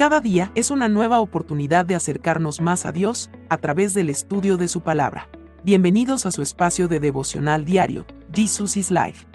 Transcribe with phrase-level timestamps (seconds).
[0.00, 4.56] Cada día es una nueva oportunidad de acercarnos más a Dios a través del estudio
[4.56, 5.28] de su palabra.
[5.62, 9.26] Bienvenidos a su espacio de devocional diario, Jesus is Life.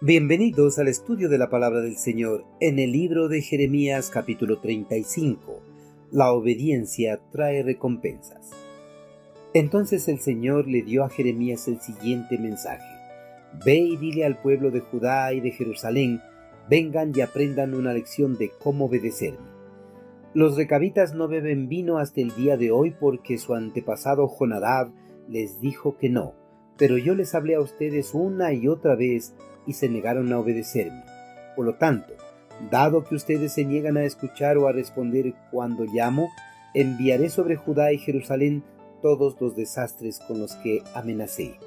[0.00, 5.60] Bienvenidos al estudio de la palabra del Señor en el libro de Jeremías capítulo 35.
[6.12, 8.52] La obediencia trae recompensas.
[9.54, 12.86] Entonces el Señor le dio a Jeremías el siguiente mensaje.
[13.64, 16.22] Ve y dile al pueblo de Judá y de Jerusalén
[16.68, 19.48] vengan y aprendan una lección de cómo obedecerme.
[20.34, 24.90] Los recabitas no beben vino hasta el día de hoy porque su antepasado Jonadab
[25.28, 26.34] les dijo que no,
[26.76, 29.34] pero yo les hablé a ustedes una y otra vez
[29.66, 31.02] y se negaron a obedecerme.
[31.56, 32.12] Por lo tanto,
[32.70, 36.28] dado que ustedes se niegan a escuchar o a responder cuando llamo,
[36.74, 38.62] enviaré sobre Judá y Jerusalén
[39.00, 41.58] todos los desastres con los que amenacé.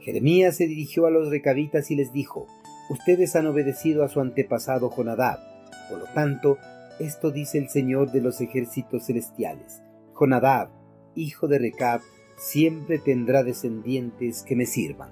[0.00, 2.46] Jeremías se dirigió a los recabitas y les dijo,
[2.88, 5.40] Ustedes han obedecido a su antepasado Jonadab.
[5.90, 6.58] Por lo tanto,
[7.00, 9.82] esto dice el Señor de los ejércitos celestiales.
[10.14, 10.68] Jonadab,
[11.14, 12.00] hijo de Recab,
[12.36, 15.10] siempre tendrá descendientes que me sirvan.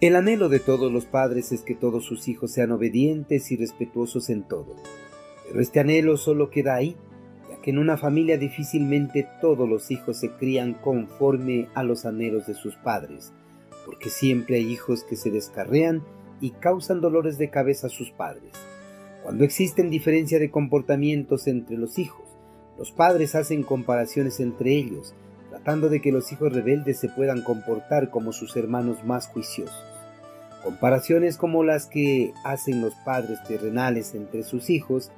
[0.00, 4.28] El anhelo de todos los padres es que todos sus hijos sean obedientes y respetuosos
[4.28, 4.76] en todo.
[5.48, 6.96] Pero este anhelo solo queda ahí,
[7.48, 12.46] ya que en una familia difícilmente todos los hijos se crían conforme a los anhelos
[12.46, 13.32] de sus padres,
[13.86, 16.02] porque siempre hay hijos que se descarrean
[16.40, 18.52] y causan dolores de cabeza a sus padres.
[19.22, 22.24] Cuando existen diferencia de comportamientos entre los hijos,
[22.78, 25.14] los padres hacen comparaciones entre ellos,
[25.50, 29.84] tratando de que los hijos rebeldes se puedan comportar como sus hermanos más juiciosos.
[30.62, 35.10] Comparaciones como las que hacen los padres terrenales entre sus hijos,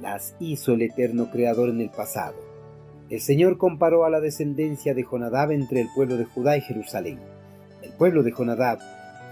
[0.00, 2.34] las hizo el eterno Creador en el pasado.
[3.08, 7.20] El Señor comparó a la descendencia de Jonadab entre el pueblo de Judá y Jerusalén.
[7.82, 8.78] El pueblo de Jonadab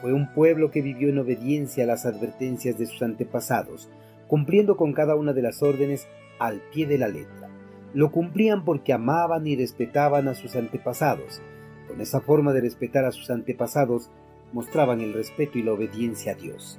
[0.04, 3.88] fue un pueblo que vivió en obediencia a las advertencias de sus antepasados,
[4.28, 6.06] cumpliendo con cada una de las órdenes
[6.38, 7.48] al pie de la letra.
[7.94, 11.40] Lo cumplían porque amaban y respetaban a sus antepasados.
[11.88, 14.10] Con esa forma de respetar a sus antepasados,
[14.52, 16.78] mostraban el respeto y la obediencia a Dios.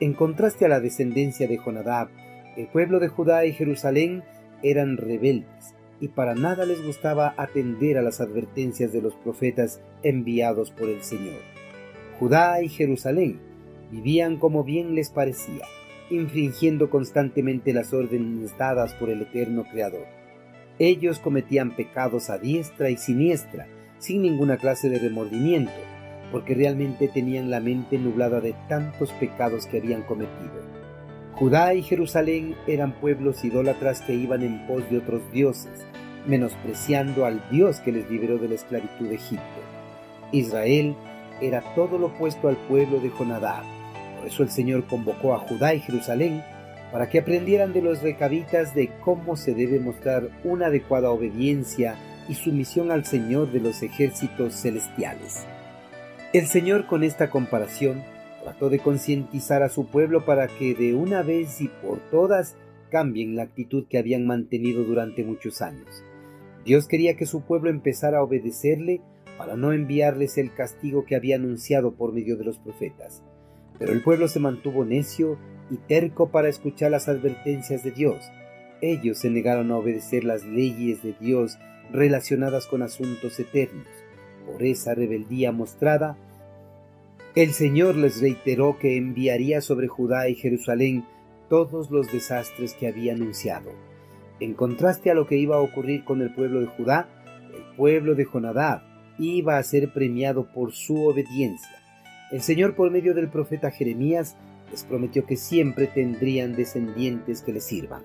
[0.00, 2.08] En contraste a la descendencia de Jonadab,
[2.56, 4.24] el pueblo de Judá y Jerusalén
[4.64, 10.72] eran rebeldes y para nada les gustaba atender a las advertencias de los profetas enviados
[10.72, 11.61] por el Señor.
[12.22, 13.40] Judá y Jerusalén
[13.90, 15.64] vivían como bien les parecía,
[16.08, 20.06] infringiendo constantemente las órdenes dadas por el eterno Creador.
[20.78, 23.66] Ellos cometían pecados a diestra y siniestra,
[23.98, 25.72] sin ninguna clase de remordimiento,
[26.30, 30.62] porque realmente tenían la mente nublada de tantos pecados que habían cometido.
[31.34, 35.84] Judá y Jerusalén eran pueblos idólatras que iban en pos de otros dioses,
[36.28, 39.42] menospreciando al Dios que les liberó de la esclavitud de Egipto.
[40.30, 40.94] Israel
[41.42, 43.64] era todo lo opuesto al pueblo de Jonadab.
[44.18, 46.42] Por eso el Señor convocó a Judá y Jerusalén
[46.92, 51.96] para que aprendieran de los recabitas de cómo se debe mostrar una adecuada obediencia
[52.28, 55.46] y sumisión al Señor de los ejércitos celestiales.
[56.32, 58.02] El Señor con esta comparación
[58.42, 62.56] trató de concientizar a su pueblo para que de una vez y por todas
[62.90, 66.04] cambien la actitud que habían mantenido durante muchos años.
[66.64, 69.00] Dios quería que su pueblo empezara a obedecerle
[69.42, 73.24] para no enviarles el castigo que había anunciado por medio de los profetas.
[73.76, 75.36] Pero el pueblo se mantuvo necio
[75.68, 78.30] y terco para escuchar las advertencias de Dios.
[78.80, 81.58] Ellos se negaron a obedecer las leyes de Dios
[81.90, 83.88] relacionadas con asuntos eternos.
[84.46, 86.16] Por esa rebeldía mostrada,
[87.34, 91.04] el Señor les reiteró que enviaría sobre Judá y Jerusalén
[91.48, 93.72] todos los desastres que había anunciado.
[94.38, 97.08] En contraste a lo que iba a ocurrir con el pueblo de Judá,
[97.52, 101.80] el pueblo de Jonadab iba a ser premiado por su obediencia.
[102.30, 104.36] El Señor por medio del profeta Jeremías
[104.70, 108.02] les prometió que siempre tendrían descendientes que les sirvan.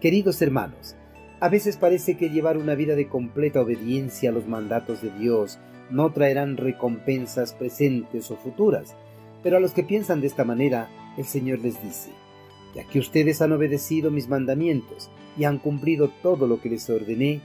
[0.00, 0.96] Queridos hermanos,
[1.40, 5.58] a veces parece que llevar una vida de completa obediencia a los mandatos de Dios
[5.90, 8.94] no traerán recompensas presentes o futuras,
[9.42, 12.10] pero a los que piensan de esta manera, el Señor les dice,
[12.74, 17.40] ya que ustedes han obedecido mis mandamientos y han cumplido todo lo que les ordené,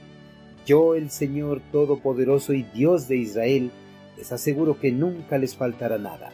[0.66, 3.70] yo, el Señor Todopoderoso y Dios de Israel,
[4.16, 6.32] les aseguro que nunca les faltará nada.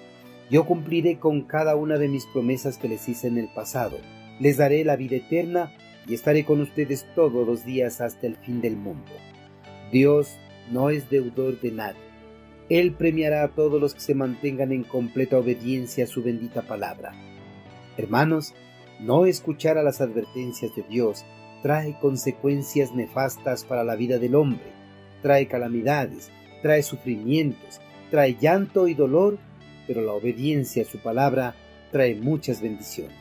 [0.50, 3.99] Yo cumpliré con cada una de mis promesas que les hice en el pasado.
[4.40, 5.73] Les daré la vida eterna
[6.06, 9.12] y estaré con ustedes todos los días hasta el fin del mundo.
[9.93, 10.37] Dios
[10.70, 12.00] no es deudor de nadie.
[12.69, 17.12] Él premiará a todos los que se mantengan en completa obediencia a su bendita palabra.
[17.99, 18.55] Hermanos,
[19.00, 21.25] no escuchar a las advertencias de Dios
[21.62, 24.73] trae consecuencias nefastas para la vida del hombre,
[25.23, 26.31] trae calamidades,
[26.61, 27.81] trae sufrimientos,
[28.11, 29.38] trae llanto y dolor,
[29.87, 31.55] pero la obediencia a su palabra
[31.91, 33.17] trae muchas bendiciones.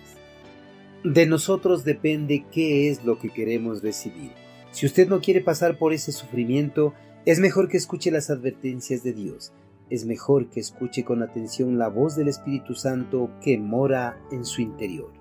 [1.04, 4.32] De nosotros depende qué es lo que queremos recibir.
[4.72, 6.94] Si usted no quiere pasar por ese sufrimiento,
[7.26, 9.54] es mejor que escuche las advertencias de Dios.
[9.90, 14.62] Es mejor que escuche con atención la voz del Espíritu Santo que mora en su
[14.62, 15.21] interior.